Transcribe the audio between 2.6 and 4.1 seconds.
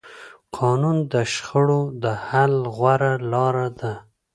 غوره لاره ده